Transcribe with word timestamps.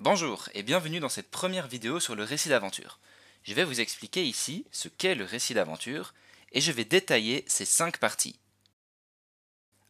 Bonjour 0.00 0.48
et 0.54 0.62
bienvenue 0.62 0.98
dans 0.98 1.10
cette 1.10 1.30
première 1.30 1.66
vidéo 1.66 2.00
sur 2.00 2.14
le 2.14 2.24
récit 2.24 2.48
d'aventure. 2.48 2.98
Je 3.42 3.52
vais 3.52 3.64
vous 3.64 3.82
expliquer 3.82 4.24
ici 4.24 4.64
ce 4.72 4.88
qu'est 4.88 5.14
le 5.14 5.26
récit 5.26 5.52
d'aventure 5.52 6.14
et 6.52 6.62
je 6.62 6.72
vais 6.72 6.86
détailler 6.86 7.44
ces 7.46 7.66
cinq 7.66 7.98
parties. 7.98 8.38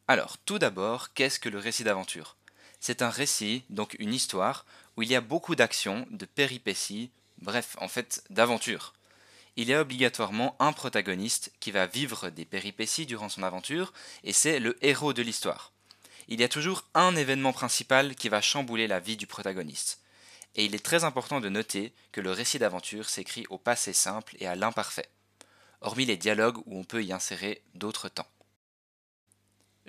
Alors, 0.09 0.37
tout 0.39 0.59
d'abord, 0.59 1.13
qu'est-ce 1.15 1.39
que 1.39 1.49
le 1.49 1.61
récit 1.61 1.85
d'aventure? 1.85 2.37
C'est 2.81 3.03
un 3.03 3.09
récit, 3.09 3.63
donc 3.71 3.95
une 4.01 4.13
histoire, 4.13 4.67
où 4.97 5.03
il 5.03 5.09
y 5.09 5.15
a 5.15 5.21
beaucoup 5.21 5.55
d'actions, 5.55 6.05
de 6.11 6.27
péripéties, 6.27 7.13
bref, 7.39 7.77
en 7.79 7.87
fait, 7.87 8.25
d'aventures. 8.31 8.95
Il 9.55 9.69
y 9.69 9.75
a 9.75 9.81
obligatoirement 9.81 10.57
un 10.59 10.73
protagoniste 10.73 11.53
qui 11.61 11.71
va 11.71 11.87
vivre 11.87 12.31
des 12.31 12.45
péripéties 12.45 13.07
durant 13.07 13.29
son 13.29 13.45
aventure 13.45 13.93
et 14.25 14.33
c'est 14.33 14.59
le 14.59 14.77
héros 14.85 15.13
de 15.13 15.23
l'histoire 15.23 15.73
il 16.31 16.41
y 16.41 16.45
a 16.45 16.49
toujours 16.49 16.85
un 16.95 17.17
événement 17.17 17.53
principal 17.53 18.15
qui 18.15 18.29
va 18.29 18.41
chambouler 18.41 18.87
la 18.87 19.01
vie 19.01 19.17
du 19.17 19.27
protagoniste. 19.27 20.01
Et 20.55 20.65
il 20.65 20.77
est 20.77 20.85
très 20.85 21.03
important 21.03 21.41
de 21.41 21.49
noter 21.49 21.93
que 22.13 22.21
le 22.21 22.31
récit 22.31 22.61
d'aventure 22.61 23.11
s'écrit 23.11 23.47
au 23.51 23.59
passé 23.59 23.93
simple 23.93 24.37
et 24.39 24.47
à 24.47 24.55
l'imparfait, 24.55 25.09
hormis 25.81 26.07
les 26.07 26.17
dialogues 26.17 26.59
où 26.67 26.79
on 26.79 26.85
peut 26.85 27.03
y 27.03 27.13
insérer 27.13 27.63
d'autres 27.75 28.09
temps. 28.09 28.29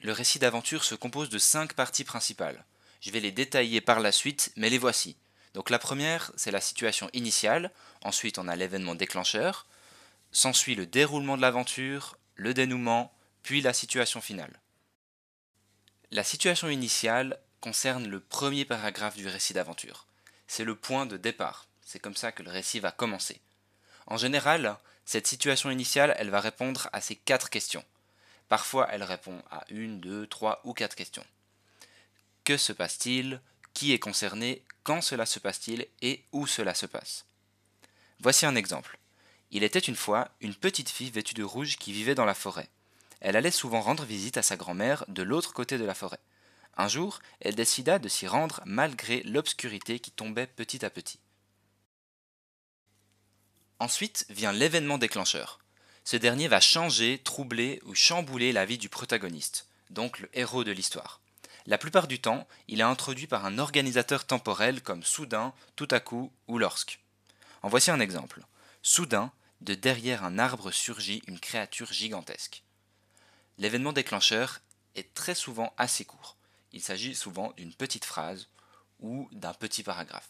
Le 0.01 0.11
récit 0.11 0.39
d'aventure 0.39 0.83
se 0.83 0.95
compose 0.95 1.29
de 1.29 1.37
cinq 1.37 1.73
parties 1.73 2.03
principales. 2.03 2.65
Je 3.01 3.11
vais 3.11 3.19
les 3.19 3.31
détailler 3.31 3.79
par 3.79 3.99
la 3.99 4.11
suite, 4.11 4.51
mais 4.55 4.69
les 4.69 4.79
voici. 4.79 5.15
Donc 5.53 5.69
la 5.69 5.79
première, 5.79 6.31
c'est 6.37 6.51
la 6.51 6.61
situation 6.61 7.07
initiale, 7.13 7.71
ensuite 8.03 8.39
on 8.39 8.47
a 8.47 8.55
l'événement 8.55 8.95
déclencheur, 8.95 9.67
s'ensuit 10.31 10.75
le 10.75 10.87
déroulement 10.87 11.37
de 11.37 11.41
l'aventure, 11.41 12.17
le 12.35 12.55
dénouement, 12.55 13.13
puis 13.43 13.61
la 13.61 13.73
situation 13.73 14.21
finale. 14.21 14.59
La 16.13 16.25
situation 16.25 16.67
initiale 16.67 17.39
concerne 17.61 18.05
le 18.05 18.19
premier 18.19 18.65
paragraphe 18.65 19.15
du 19.15 19.29
récit 19.29 19.53
d'aventure. 19.53 20.05
C'est 20.45 20.65
le 20.65 20.75
point 20.75 21.05
de 21.05 21.15
départ. 21.15 21.67
C'est 21.85 21.99
comme 21.99 22.17
ça 22.17 22.33
que 22.33 22.43
le 22.43 22.51
récit 22.51 22.81
va 22.81 22.91
commencer. 22.91 23.39
En 24.07 24.17
général, 24.17 24.77
cette 25.05 25.25
situation 25.25 25.71
initiale, 25.71 26.13
elle 26.17 26.29
va 26.29 26.41
répondre 26.41 26.89
à 26.91 26.99
ces 26.99 27.15
quatre 27.15 27.49
questions. 27.49 27.85
Parfois, 28.49 28.89
elle 28.91 29.03
répond 29.03 29.41
à 29.49 29.63
une, 29.69 30.01
deux, 30.01 30.27
trois 30.27 30.59
ou 30.65 30.73
quatre 30.73 30.97
questions. 30.97 31.25
Que 32.43 32.57
se 32.57 32.73
passe-t-il? 32.73 33.39
Qui 33.73 33.93
est 33.93 33.99
concerné? 33.99 34.65
Quand 34.83 35.01
cela 35.01 35.25
se 35.25 35.39
passe-t-il? 35.39 35.87
Et 36.01 36.25
où 36.33 36.45
cela 36.45 36.75
se 36.75 36.87
passe? 36.87 37.23
Voici 38.19 38.45
un 38.45 38.55
exemple. 38.55 38.97
Il 39.51 39.63
était 39.63 39.79
une 39.79 39.95
fois 39.95 40.27
une 40.41 40.55
petite 40.55 40.89
fille 40.89 41.09
vêtue 41.09 41.35
de 41.35 41.43
rouge 41.43 41.77
qui 41.77 41.93
vivait 41.93 42.15
dans 42.15 42.25
la 42.25 42.33
forêt 42.33 42.67
elle 43.21 43.35
allait 43.35 43.51
souvent 43.51 43.81
rendre 43.81 44.03
visite 44.03 44.37
à 44.37 44.41
sa 44.41 44.57
grand-mère 44.57 45.05
de 45.07 45.23
l'autre 45.23 45.53
côté 45.53 45.77
de 45.77 45.85
la 45.85 45.93
forêt. 45.93 46.19
Un 46.75 46.87
jour, 46.87 47.19
elle 47.39 47.55
décida 47.55 47.99
de 47.99 48.07
s'y 48.07 48.27
rendre 48.27 48.61
malgré 48.65 49.21
l'obscurité 49.23 49.99
qui 49.99 50.11
tombait 50.11 50.47
petit 50.47 50.83
à 50.83 50.89
petit. 50.89 51.19
Ensuite 53.79 54.25
vient 54.29 54.51
l'événement 54.51 54.97
déclencheur. 54.97 55.59
Ce 56.03 56.17
dernier 56.17 56.47
va 56.47 56.59
changer, 56.59 57.19
troubler 57.23 57.81
ou 57.85 57.93
chambouler 57.93 58.51
la 58.51 58.65
vie 58.65 58.77
du 58.77 58.89
protagoniste, 58.89 59.67
donc 59.89 60.19
le 60.19 60.29
héros 60.33 60.63
de 60.63 60.71
l'histoire. 60.71 61.21
La 61.67 61.77
plupart 61.77 62.07
du 62.07 62.19
temps, 62.19 62.47
il 62.67 62.79
est 62.79 62.83
introduit 62.83 63.27
par 63.27 63.45
un 63.45 63.59
organisateur 63.59 64.25
temporel 64.25 64.81
comme 64.81 65.03
soudain, 65.03 65.53
tout 65.75 65.87
à 65.91 65.99
coup 65.99 66.31
ou 66.47 66.57
lorsque. 66.57 66.99
En 67.61 67.69
voici 67.69 67.91
un 67.91 67.99
exemple. 67.99 68.41
Soudain, 68.81 69.31
de 69.61 69.75
derrière 69.75 70.23
un 70.23 70.39
arbre 70.39 70.71
surgit 70.71 71.21
une 71.27 71.39
créature 71.39 71.93
gigantesque. 71.93 72.63
L'événement 73.57 73.93
déclencheur 73.93 74.61
est 74.95 75.13
très 75.13 75.35
souvent 75.35 75.73
assez 75.77 76.05
court. 76.05 76.37
Il 76.71 76.81
s'agit 76.81 77.15
souvent 77.15 77.53
d'une 77.57 77.73
petite 77.73 78.05
phrase 78.05 78.47
ou 78.99 79.27
d'un 79.31 79.53
petit 79.53 79.83
paragraphe. 79.83 80.29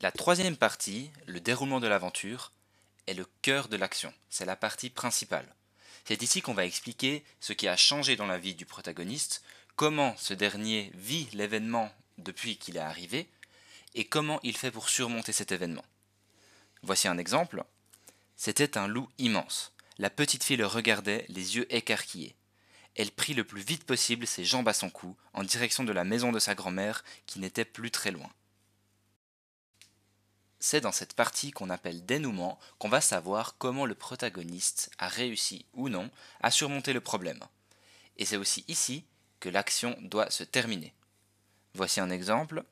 La 0.00 0.12
troisième 0.12 0.56
partie, 0.56 1.10
le 1.26 1.40
déroulement 1.40 1.80
de 1.80 1.86
l'aventure, 1.86 2.52
est 3.06 3.14
le 3.14 3.26
cœur 3.42 3.68
de 3.68 3.76
l'action. 3.76 4.12
C'est 4.28 4.44
la 4.44 4.56
partie 4.56 4.90
principale. 4.90 5.54
C'est 6.04 6.22
ici 6.22 6.42
qu'on 6.42 6.54
va 6.54 6.66
expliquer 6.66 7.24
ce 7.40 7.52
qui 7.52 7.68
a 7.68 7.76
changé 7.76 8.16
dans 8.16 8.26
la 8.26 8.38
vie 8.38 8.54
du 8.54 8.66
protagoniste, 8.66 9.42
comment 9.76 10.14
ce 10.16 10.34
dernier 10.34 10.90
vit 10.94 11.28
l'événement 11.32 11.90
depuis 12.18 12.58
qu'il 12.58 12.76
est 12.76 12.80
arrivé, 12.80 13.28
et 13.94 14.04
comment 14.04 14.40
il 14.42 14.56
fait 14.56 14.70
pour 14.70 14.88
surmonter 14.88 15.32
cet 15.32 15.52
événement. 15.52 15.84
Voici 16.82 17.08
un 17.08 17.18
exemple. 17.18 17.64
C'était 18.36 18.76
un 18.76 18.88
loup 18.88 19.08
immense. 19.18 19.73
La 19.98 20.10
petite 20.10 20.42
fille 20.42 20.56
le 20.56 20.66
regardait, 20.66 21.24
les 21.28 21.56
yeux 21.56 21.72
écarquillés. 21.72 22.34
Elle 22.96 23.12
prit 23.12 23.34
le 23.34 23.44
plus 23.44 23.62
vite 23.62 23.84
possible 23.84 24.26
ses 24.26 24.44
jambes 24.44 24.68
à 24.68 24.72
son 24.72 24.90
cou, 24.90 25.16
en 25.32 25.44
direction 25.44 25.84
de 25.84 25.92
la 25.92 26.04
maison 26.04 26.32
de 26.32 26.38
sa 26.38 26.54
grand-mère, 26.54 27.04
qui 27.26 27.38
n'était 27.38 27.64
plus 27.64 27.90
très 27.90 28.10
loin. 28.10 28.30
C'est 30.58 30.80
dans 30.80 30.92
cette 30.92 31.12
partie 31.14 31.50
qu'on 31.50 31.70
appelle 31.70 32.06
dénouement 32.06 32.58
qu'on 32.78 32.88
va 32.88 33.00
savoir 33.00 33.56
comment 33.58 33.84
le 33.84 33.94
protagoniste 33.94 34.90
a 34.98 35.08
réussi 35.08 35.66
ou 35.74 35.88
non 35.88 36.10
à 36.40 36.50
surmonter 36.50 36.92
le 36.92 37.00
problème. 37.00 37.44
Et 38.16 38.24
c'est 38.24 38.38
aussi 38.38 38.64
ici 38.66 39.04
que 39.40 39.48
l'action 39.48 39.96
doit 40.00 40.30
se 40.30 40.42
terminer. 40.42 40.94
Voici 41.74 42.00
un 42.00 42.10
exemple. 42.10 42.64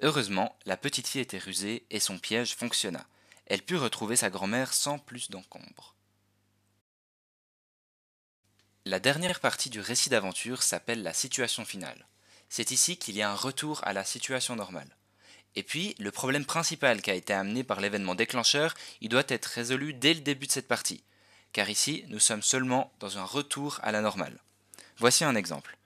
Heureusement, 0.00 0.56
la 0.64 0.76
petite 0.76 1.08
fille 1.08 1.22
était 1.22 1.38
rusée 1.38 1.84
et 1.90 2.00
son 2.00 2.18
piège 2.18 2.54
fonctionna. 2.54 3.04
Elle 3.46 3.62
put 3.62 3.76
retrouver 3.76 4.16
sa 4.16 4.30
grand-mère 4.30 4.72
sans 4.72 4.98
plus 4.98 5.28
d'encombre. 5.28 5.96
La 8.86 8.98
dernière 8.98 9.40
partie 9.40 9.68
du 9.68 9.78
récit 9.78 10.08
d'aventure 10.08 10.62
s'appelle 10.62 11.02
la 11.02 11.12
situation 11.12 11.66
finale. 11.66 12.06
C'est 12.48 12.70
ici 12.70 12.96
qu'il 12.96 13.14
y 13.14 13.20
a 13.20 13.30
un 13.30 13.34
retour 13.34 13.82
à 13.84 13.92
la 13.92 14.06
situation 14.06 14.56
normale. 14.56 14.96
Et 15.54 15.62
puis, 15.62 15.94
le 15.98 16.10
problème 16.10 16.46
principal 16.46 17.02
qui 17.02 17.10
a 17.10 17.14
été 17.14 17.34
amené 17.34 17.62
par 17.62 17.82
l'événement 17.82 18.14
déclencheur, 18.14 18.74
il 19.02 19.10
doit 19.10 19.24
être 19.28 19.44
résolu 19.44 19.92
dès 19.92 20.14
le 20.14 20.20
début 20.20 20.46
de 20.46 20.52
cette 20.52 20.66
partie. 20.66 21.04
Car 21.52 21.68
ici, 21.68 22.04
nous 22.08 22.20
sommes 22.20 22.42
seulement 22.42 22.90
dans 23.00 23.18
un 23.18 23.24
retour 23.24 23.78
à 23.82 23.92
la 23.92 24.00
normale. 24.00 24.40
Voici 24.96 25.24
un 25.24 25.36
exemple. 25.36 25.76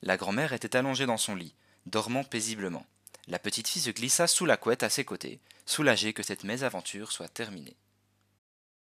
La 0.00 0.16
grand-mère 0.16 0.54
était 0.54 0.74
allongée 0.74 1.04
dans 1.04 1.18
son 1.18 1.34
lit, 1.34 1.54
dormant 1.84 2.24
paisiblement. 2.24 2.86
La 3.26 3.38
petite 3.38 3.68
fille 3.68 3.82
se 3.82 3.90
glissa 3.90 4.26
sous 4.26 4.46
la 4.46 4.56
couette 4.56 4.84
à 4.84 4.88
ses 4.88 5.04
côtés, 5.04 5.38
soulagée 5.66 6.14
que 6.14 6.22
cette 6.22 6.44
mésaventure 6.44 7.12
soit 7.12 7.28
terminée. 7.28 7.76